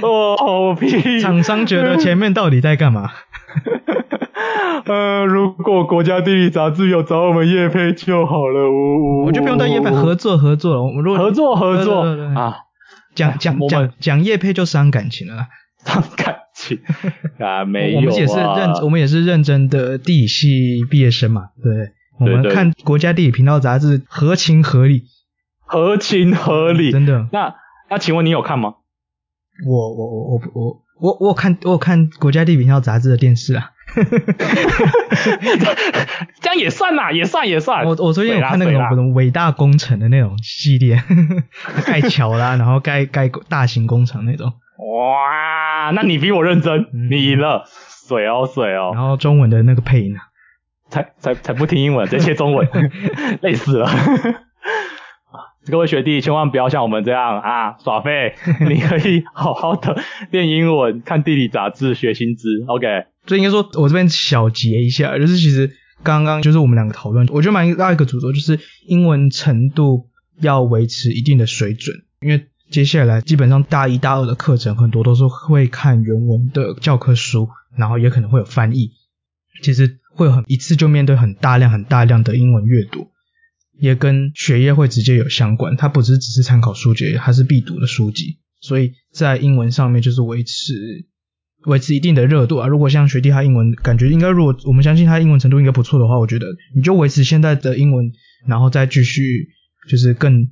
[0.00, 1.20] 哦屁！
[1.20, 3.10] 厂商觉得前面到底在干嘛？
[4.86, 10.82] 呃，如果国家地理杂志有找我们叶配就好了，我我就不用当业配，合作合作了。
[10.82, 12.00] 我们如果合作合作
[12.34, 12.56] 啊，
[13.14, 15.46] 讲讲讲讲叶配就伤感情了，
[15.84, 16.78] 伤感情
[17.38, 18.02] 啊，没有啊。
[18.02, 25.04] 我们也是认，我们也是认真的地理系毕业生嘛，对，对，我们看国家地理频道杂志合情合理，
[25.60, 27.28] 合情合理，真的。
[27.32, 27.54] 那
[27.90, 28.74] 那请问你有看吗？
[29.66, 33.70] 我我我我我我我有看我看国家地理频道杂志的电视啊。
[36.40, 37.84] 这样也算呐，也算也算。
[37.84, 41.02] 我我最近有看那个什么伟大工程的那种系列，
[41.84, 44.46] 盖桥啦，然后盖盖大型工程那种。
[44.48, 47.64] 哇，那你比我认真，嗯、你赢了，
[48.08, 48.92] 水哦水哦。
[48.94, 50.20] 然后中文的那个配音呢？
[50.92, 52.68] 才才才不听英文，直接中文，
[53.40, 53.88] 累死了。
[55.70, 58.34] 各位学弟，千万不要像我们这样啊耍废，
[58.68, 59.96] 你可以好好的
[60.30, 62.62] 练英文，看地理杂志，学新知。
[62.66, 62.86] OK，
[63.26, 65.70] 所以应该说，我这边小结一下，就是其实
[66.02, 78.90] 刚刚就是我们两个讨论，我觉得蛮大一个主轴，就是英文程度要维持一定的水准，因为接下来基本上大一、大二的课程很多都是会看原文的教科书，然后也可能会有翻译，
[79.62, 83.08] 其实会很一次就面对很大量、很大量的英文阅读。
[83.80, 91.06] 也跟学业会直接有相关，它不是只是参考书籍，它是必读的书籍，所以在英文上面就是维持
[91.64, 92.68] 维持一定的热度啊。
[92.68, 96.46] 如果像学弟他英文感觉应该，如果我们相信他英文程度应该不错的话，我觉得
[96.76, 98.12] 你就维持现在的英文，
[98.46, 99.48] 然后再继续
[99.88, 100.50] 就是更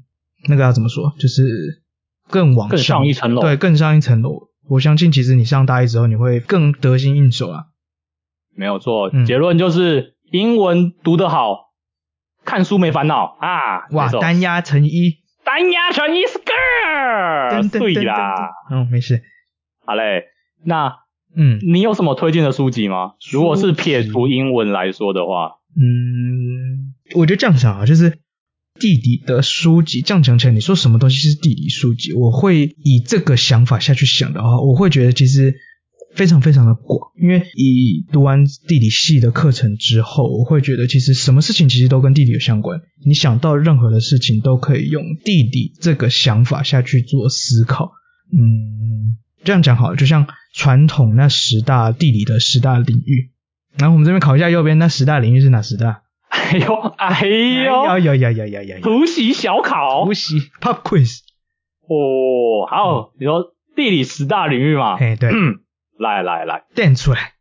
[0.49, 1.83] 那个要怎么说，就是
[2.29, 4.49] 更往上，更上一层楼，对，更上一层楼。
[4.69, 7.67] 我相信其实你上大一之后你会更得心应手啊。
[8.55, 11.71] 没有错，结论就是英文读得好。
[12.43, 13.87] 看书没烦恼啊！
[13.91, 18.35] 哇，单压成一，单压成一，skr，对啦。
[18.71, 19.23] 嗯，没事。
[19.85, 20.25] 好嘞，
[20.65, 20.91] 那
[21.37, 23.13] 嗯，你有什么推荐的书籍吗？
[23.31, 28.21] 如果是撇除英文来说的话，嗯，我觉得这样想啊，就是
[28.81, 32.15] 地理的书籍，这样讲起来，你说什么东西是地理书籍？
[32.15, 35.55] 我会以这个想法下去想的话，我会觉得其实。
[36.15, 42.81] 非常非常的广，因为以读完地理系的课程之后，我会觉得其实什么事情其实都跟地理有相关。
[43.05, 47.93] 你想到任何的事情都可以用地理这个想法下去做思考。
[48.33, 53.31] 嗯，这样讲好了，就像传统那十大地理的十大领域。
[53.79, 56.03] 然后我们这边考一下右边那十大领域是哪十大？
[56.29, 58.77] 哎呦哎呦，哎呦呀呀呀呀！
[58.83, 61.19] 突袭小考，突袭 Pop Quiz。
[61.89, 64.97] 哦，好，你说地理十大领域嘛？
[64.99, 65.31] 哎，对。
[66.01, 67.35] 来来来，垫出来，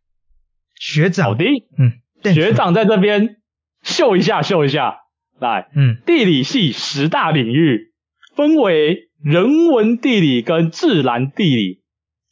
[0.76, 1.28] 学长。
[1.28, 1.45] 好的，
[1.78, 3.38] 嗯，学长在这边
[3.84, 4.98] 秀一下，秀一下。
[5.39, 7.93] 来，嗯，地理系十大领域
[8.36, 11.82] 分为人文地理跟自然地理。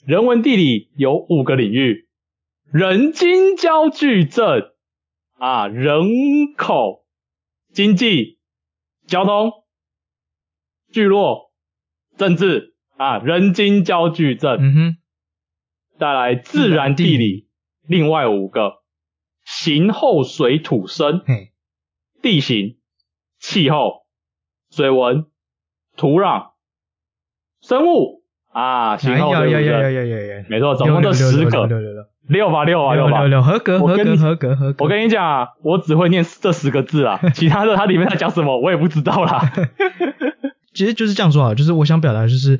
[0.05, 2.09] 人文地理有五个领域：
[2.73, 4.71] 人经交矩阵
[5.37, 7.05] 啊，人口、
[7.71, 8.39] 经济、
[9.05, 9.53] 交通、
[10.91, 11.53] 聚落、
[12.17, 14.57] 政治啊，人经交矩阵。
[14.59, 14.97] 嗯哼。
[15.99, 17.47] 带来自然地理，
[17.87, 18.83] 另外五个：
[19.45, 21.21] 形后水土生，
[22.21, 22.77] 地形、
[23.39, 24.05] 气候、
[24.69, 25.25] 水文、
[25.95, 26.51] 土壤、
[27.61, 31.67] 生物啊，形候水土生，没错，总共这十个，
[32.27, 34.83] 六吧六吧六吧，合格合格合格合格。
[34.83, 39.51] 我跟你讲啊，我只会念这十个字啊， 其他的它里面在讲什么我也不知道啦。
[40.73, 42.59] 其实就是这样说啊，就是我想表达就是。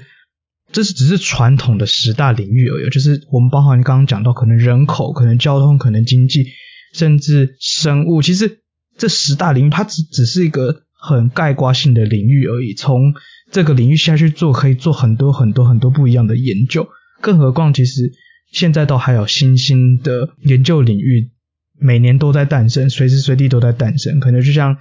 [0.72, 6.46] 这是只是传统的十大领域而已，就是我们包含刚刚讲到，可能人口、可能交通、可能经济，
[6.94, 8.22] 甚至生物。
[8.22, 8.60] 其实
[8.98, 12.74] 这十大领域它只只是一个很概括性的领域而已。
[12.74, 13.14] 从
[13.52, 16.88] 这个领域下去做，可以做很多很多很多不一样的研究。
[17.22, 18.12] 更何况，其实
[18.52, 21.32] 现在都还有新兴的研究领域，
[21.80, 24.20] 每年都在诞生，随时随地都在诞生。
[24.20, 24.78] 可能就像。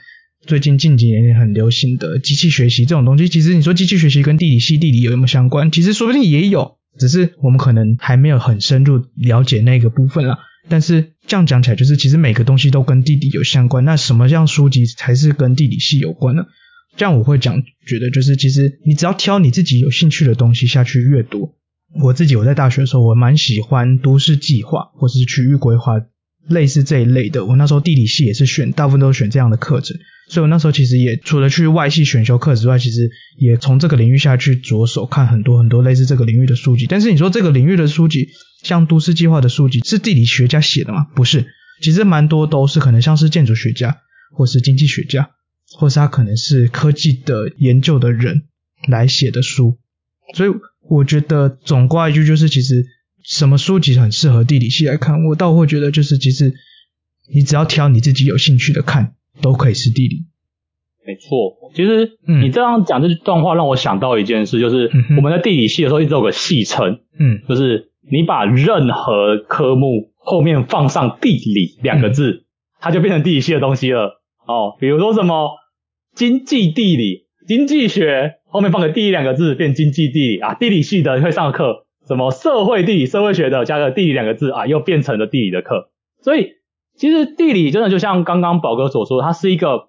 [0.46, 5.72] 最近近几年很流行的机器学习这种东西，其实你说机器学习跟地理系地理有没有相关？
[5.72, 10.38] 其实说不定也有，只是我们可能还没有很深入了解那个部分啦。
[10.68, 13.84] 但是这样讲起来，就是其实每个东西都跟地理有相关。
[13.84, 16.44] 那什么样书籍才是跟地理系有关呢？
[16.96, 21.54] 这样我会讲，觉得就是其实你只要挑你自己有兴趣的东西下去阅读。
[22.02, 25.94] 我自己我在大学的时候，我蛮喜欢都市计划或者是区域规划。
[26.48, 29.96] 类似这一类的，我那时候地理系也是选，大部分都选这样的课程，
[30.28, 36.86] 所以我那时候其实也除了去外系选修课之外，其实也从这个领域下去着手看很多很多类似这个领域的书籍。
[36.86, 38.28] 但是你说这个领域的书籍，
[38.62, 41.06] 像都市计划的书籍，是地理学家写的吗？
[41.16, 41.46] 不是，
[41.82, 43.98] 其实蛮多都是可能像是建筑学家，
[44.32, 45.30] 或是经济学家，
[45.78, 48.44] 或是他可能是科技的研究的人
[48.88, 49.78] 来写的书。
[50.34, 50.50] 所以
[50.88, 52.84] 我觉得总括一句就是，其实。
[53.26, 55.24] 什么书籍很适合地理系来看？
[55.24, 56.54] 我倒会觉得，就是其实
[57.34, 60.26] 你只要挑你自己有兴趣的看，都可以是地理。
[61.04, 72.44] 没错，其实你这样讲这段话让我想到一件事，就是我们在地理系的时候一直有个戏称，嗯，就是你把任何科目后面放上“地理”两个字，
[72.80, 74.22] 它就变成地理系的东西了。
[74.46, 75.50] 哦，比如说什么
[76.14, 81.85] 经济地理、经济学后面放个“地理”两个字，变经济地理啊，地理系的会上课。
[82.06, 85.90] 什么社会地理、社会学的加个地理两个字啊，又变成了地理的课。
[86.22, 86.52] 所以
[86.94, 89.88] 其实地理真的就像刚刚宝哥所说，它是一个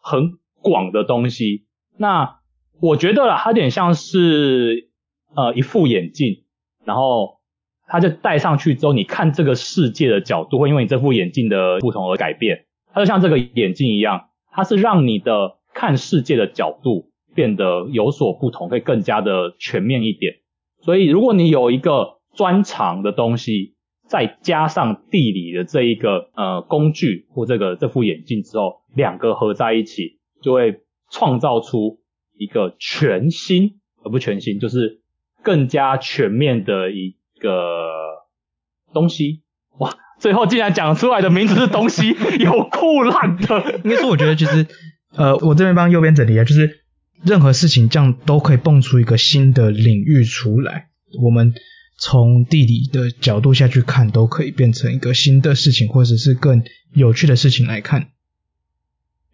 [0.00, 1.66] 很广的东西。
[1.96, 2.40] 那
[2.80, 4.90] 我觉得啦，它有点像是
[5.34, 6.44] 呃一副眼镜。
[6.84, 7.38] 然后
[7.86, 12.64] 它就戴上去之后，你看这个世界的角度会因为你这副眼镜的不同而改变。
[12.92, 20.41] 它就像这个眼镜一样，它是让你的看世界的角度变得有所不同，会更加的全面一点。
[20.82, 23.74] 所以如果你有一个专长的东西，
[24.08, 32.00] 再加上地理的这一个呃工具或这个这副眼镜之后，两个合在一起，就会创造出
[32.36, 35.00] 一个全新，而不全新，就是
[35.42, 37.88] 更加全面的一个
[38.92, 39.42] 东西。
[39.78, 42.08] 哇，最后竟然讲出来的名字是东西，
[42.40, 43.80] 有酷烂的。
[43.84, 44.66] 应该说，我觉得其实
[45.16, 46.81] 呃，我这边帮右边整理啊，就是
[47.24, 50.88] 任何事情这样都可以蹦出一个新的领域出来。
[51.22, 51.54] 我们。
[51.98, 58.08] 从地理的角度下去看，都可以变成一个新的事情，或者是更有趣的事情来看。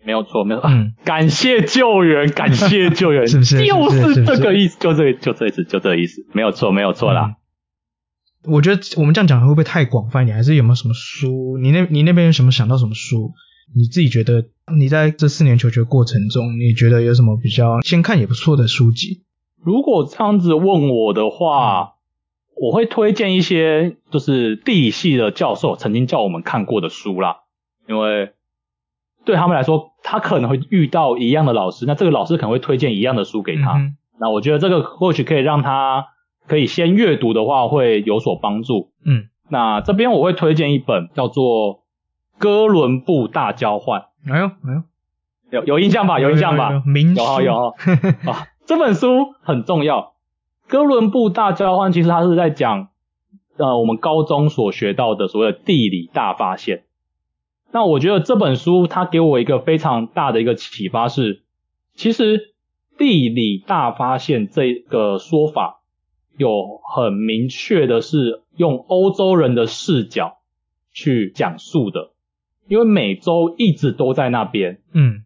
[0.05, 0.69] 没有错，没有错。
[0.69, 3.65] 嗯，感谢救援，感谢救援，是不是？
[3.65, 6.27] 就是这个意思，就这，就这意思，就这意思。
[6.35, 7.37] 没有错，没有错啦。
[8.45, 10.25] 嗯，我觉得我们这样讲会不会太广泛？
[10.25, 11.57] 一点还是有没有什么书？
[11.57, 13.33] 你那，你那边有什么想到什么书？
[13.75, 14.45] 你自己觉得
[14.77, 19.23] 你在这四年求学过程中，你觉得有什么比较先看也不错的书籍？
[19.63, 21.95] 如果这样子问我的话。
[21.95, 21.99] 嗯
[22.61, 27.37] 我会推荐一些就是地理系的教授曾经叫我们看过的书啦，
[27.87, 28.33] 因为
[29.25, 33.75] 对他们来说，他可能会遇到一样的老师，那这个老师可能会推荐一样的书给他。
[33.75, 36.07] 嗯、那我觉得这个或许可以让他
[36.49, 38.91] 可以先阅读的话，会有所帮助。
[39.05, 41.77] 嗯，那这边我会推荐一本叫做
[42.39, 44.01] 《哥伦布大交换》。
[44.33, 44.83] 哎呦哎呦，
[45.61, 46.21] 有有印象吧？
[46.21, 46.71] 有印象吧？
[46.73, 47.69] 有有有
[48.31, 50.15] 啊，这本书很重要。
[50.67, 52.89] 哥伦布大交换其实它是在讲，
[53.57, 56.85] 呃，我们高中所学到的所谓的地理大发现。
[57.73, 61.43] 那我觉得这本书它给我一个非常大的一个启发是，
[61.95, 62.55] 其实
[62.99, 65.81] 地理大发现这个说法
[66.37, 70.39] 有很明确的是用欧洲人的视角
[70.93, 72.11] 去讲述的，
[72.69, 75.25] 因为美洲一直都在那边，嗯，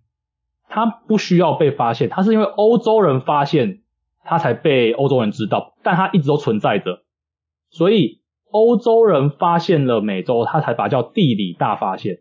[0.69, 3.81] 它不需要被发现，它是因为欧洲人发现。
[4.25, 7.01] 它才被欧洲人知道，但它一直都存在着，
[7.71, 8.21] 所以
[8.53, 12.19] 欧洲人发现了美洲，他才把它叫地理大发现。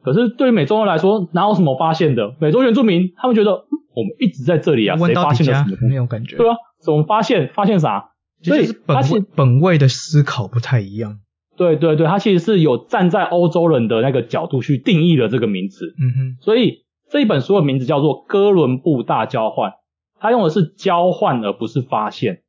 [0.00, 2.36] 可是对于美洲人来说，哪有什么发现的？
[2.38, 5.88] 美洲原住民他们觉得我们一直在这里啊，谁发现了什么？
[5.88, 6.36] 没有感觉。
[6.36, 7.50] 对啊，怎么发现？
[7.52, 8.12] 发现啥？
[8.44, 11.18] 所以本位本位的思考不太一样。
[11.60, 15.94] 对对对，他其实是有站在欧洲人的那个角度去定义了这个名词。
[16.00, 16.36] 嗯哼。
[16.40, 19.72] 所以这一本书的名字叫做《哥伦布大交换》。
[20.18, 22.44] 他用的是交换，而不是发现。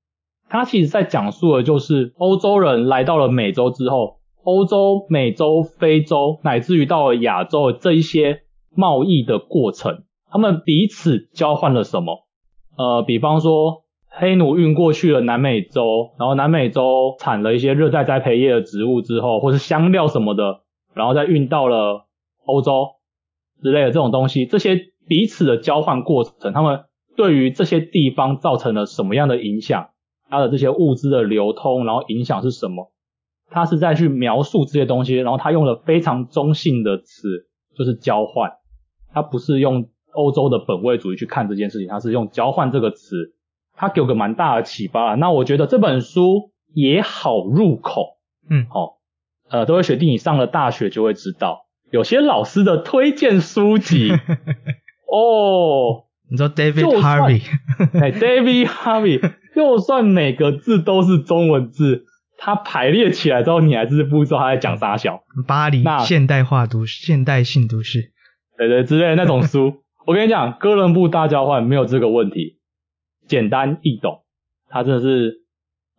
[0.47, 8.43] 他其实在讲述的就是欧洲人来到了美洲之后，欧洲、美洲、非洲，乃至于到了亚洲的这一些
[8.73, 12.27] 贸易的过程，他们彼此交换了什么？
[12.77, 13.80] 呃，比方说
[14.11, 20.61] 黑奴运过去了南美洲，然后南美洲产了一些热带栽培业的植物之后，或是香料什么的，
[20.93, 22.05] 然后再运到了
[22.45, 22.87] 欧洲
[23.63, 26.83] 之类的这种东西，这些彼此的交换过程，他们。
[27.17, 29.89] 对于这些地方造成了什么样的影响？
[30.29, 32.89] 它的这些物资的流通，然后影响是什么？
[33.49, 38.53] 他是在去描述这些东西，然后他用了非常中性的词，就是交换。
[39.13, 43.33] 他不是用欧洲的本位主义去看这件事情，他是用交换这个词，
[43.81, 45.15] 他给我个蛮大的启发。
[45.15, 48.17] 那我觉得这本书也好入口，
[48.47, 48.91] 嗯，好、哦，
[49.49, 54.11] 呃，各位学弟你上了大学就会知道，有些老师的推荐书籍，
[55.11, 56.05] 哦。
[56.29, 57.41] 你知道 David Harvey？
[57.99, 62.05] 哎，David Harvey，就算每个字都是中文字，
[62.37, 65.23] 他排列起来之后，你还是不知道他在讲啥小。
[65.45, 68.13] 巴黎现代化都市，现代性都市，
[68.57, 69.73] 对对之类的那种书。
[70.07, 72.60] 我跟你讲，哥伦布大交换没有这个问题，
[73.31, 74.23] 简单易懂，
[74.67, 75.45] 它真的是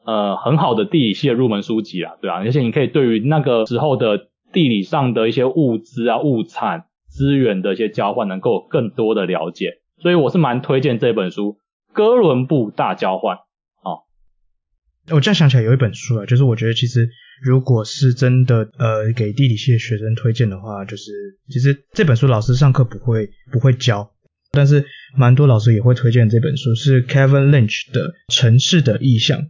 [0.04, 9.80] 呃很好的地理系的入门书籍啊，对啊，而且你可以对于那个时候的地理上的一些物资啊、物产资源的一些交换，能够有更多的了解。
[9.96, 11.56] 所以我是蛮推荐这本书
[11.94, 13.36] 《哥伦布大交换》
[13.82, 14.04] 哦。
[15.10, 17.08] 我这样想起来有一本书啊，就是我觉得其实
[17.42, 21.10] 如果是真的呃给地理系的学生推荐的话，就是
[21.48, 24.12] 其实这本书老师上课不会不会教，
[24.53, 24.85] 但是
[25.17, 29.40] 蛮多老师也会推荐这本书，是 Kevin Lynch 的《城市的意象》，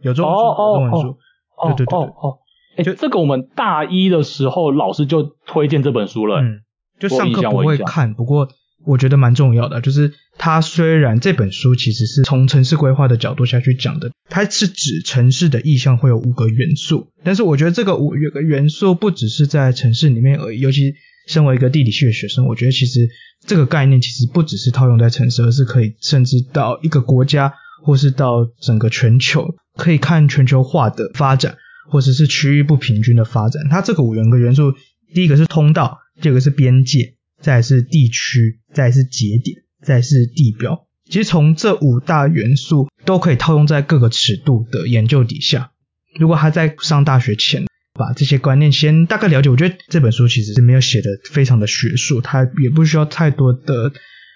[0.00, 1.18] 有中文书，有中文书，
[1.62, 1.98] 对对对对。
[1.98, 2.38] 哦哦，
[2.76, 6.60] 哎，就这个我们大一的时候老师就推荐这本书了，嗯，
[6.98, 8.48] 就上课不会看，不过。
[8.84, 20.94] 我觉得蛮重要的，就是它虽然这本书其实是从城市规划的角度下去讲的，它是指城市的意象会有五个元素，但是我觉得这个五个元素不只是在城市里面而已，尤其
[21.26, 23.08] 身为一个地理系的学生，我觉得其实
[23.46, 31.56] 这个概念其实不只是套用在城市，而是可以甚至到一个国家或是到整个全球可以看全球化的发展，
[31.90, 33.62] 或者是区域不平均的发展。
[33.70, 34.74] 它这个五元个元素，
[35.14, 40.86] 第一个是通道，第二个是边界，再是地区，再是节点，再是地标。
[41.06, 45.72] 其实从这五大元素都可以套用在各个尺度的研究底下。
[46.18, 47.64] 如果他在上大学前
[47.94, 53.92] 把这些观念先大概了解，我觉得这本书其实是没有写的非常的学术，它也不需要太多的。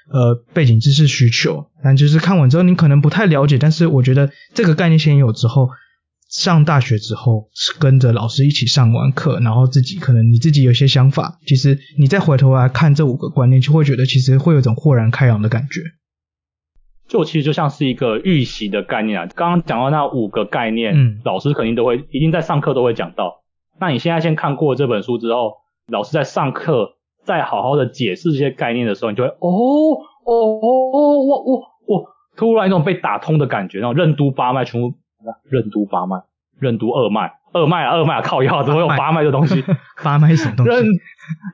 [0.08, 5.68] 呃，背景知识需求，但就是看完之后你可能不太了解，但是我觉得这个概念先有之后，
[6.30, 15.80] 上大学之后是跟着老师一起上完课，然后自己可能你自己有些想法，其实你再回头来看这五个观念，就会觉得其实会有一种豁然开朗的感觉。
[17.08, 23.42] 就其实就像是一个预习的概念啊，刚刚讲到那五个概念，嗯，老师肯定都会，一定在上课都会讲到。
[23.78, 25.54] 那你现在先看过这本书之后，
[25.88, 26.92] 老师在上课。
[27.26, 32.04] 再好好的解释这些概念的时候，你就会哦哦哦，我我我
[32.36, 34.94] 突然一种被打通的感觉，那种任督八脉全部，
[35.50, 36.22] 任督八脉，
[36.60, 39.64] 任督二脉，二脉啊二脉啊靠腰，怎么有八脉的东西？
[40.04, 40.70] 八脉是什么东西？
[40.70, 40.86] 任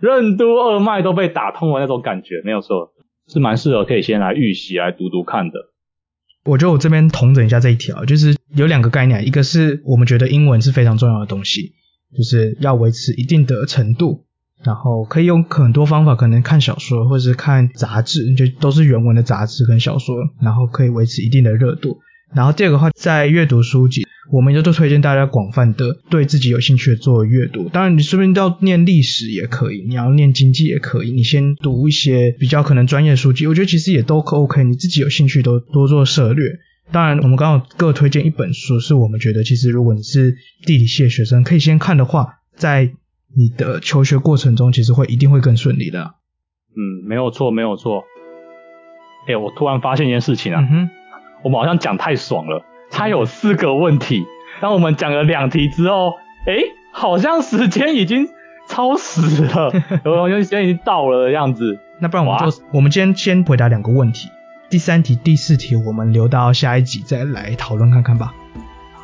[0.02, 2.92] 任督二脉都被打通了那种感觉，没有错，
[3.26, 5.70] 是蛮适合可以先来预习来读读看的。
[6.44, 11.72] 我觉得我这边统整一下这一条，就是有两个概念，一个是我们觉得英文是非常重要的东西，
[12.16, 14.24] 就是要维持一定的程度。
[14.64, 21.98] 然后可以用很多方法，可能看小说或者是看杂志，就都是原文的杂志跟小说，然后可以维持一定的热度。
[22.32, 27.68] 然后第二个话，在阅读书籍，我们就都推荐大家广泛的对自己有兴趣的做阅读。
[27.70, 34.62] 当然，你顺便要念历史也可以，你要念经济也可以，你先读一些比较可能专业书籍，我觉得其实也都 OK。
[34.62, 36.60] 你自己有兴趣都多做涉略。
[36.90, 40.34] 当然，我们刚好各推荐一本书，是我们觉得其实如果你是
[40.66, 42.94] 地理系的学生，可以先看的话，在。
[43.34, 46.16] 你的求学过程中，其实会一定会更顺利的。
[46.76, 48.04] 嗯，没有错，没有错。
[49.26, 50.90] 哎，我突然发现一件事情啊，嗯哼，
[51.42, 52.62] 我们好像讲太爽了。
[52.90, 54.26] 它有四个问题，
[54.60, 56.10] 当我们讲了两题之后，
[56.46, 56.58] 哎，
[56.92, 58.28] 好像时间已经
[58.68, 59.72] 超时了，
[60.04, 61.78] 好像时间已经到了的样子。
[62.02, 64.28] 那不然我们就，我们今天先回答两个问题，
[64.72, 68.32] 第三题、第四题我们留到下一集再来讨论看看吧。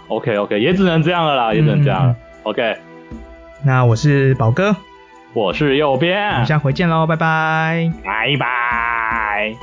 [0.08, 2.16] OK，OK，也只能这样了啦，也只能这样了。
[2.44, 2.78] OK。
[3.62, 4.74] 那我是宝哥，
[5.34, 9.54] 我是右边，我们下回见喽，拜拜，拜拜。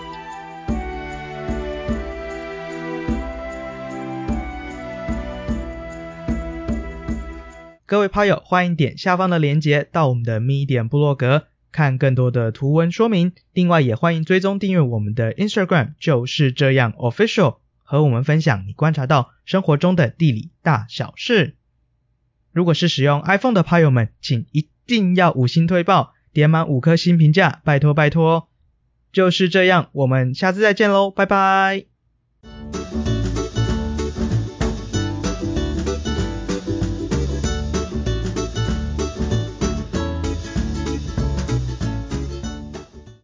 [7.87, 11.45] 各位炮友，欢迎点下方的链接到我们的 Medium 部落格，
[11.75, 13.33] 看更多的图文说明。
[13.51, 21.55] 另外，也欢迎追踪订阅我们的 Instagram，就是这样 Official，和我们分享你观察到生活中的地理大小事。
[22.53, 28.47] 如果是使用 iPhone 的朋友们，请一定要五星推爆，点满五颗星评价，拜托拜托！
[29.11, 31.94] 就是这样，我们下次再见喽，拜拜。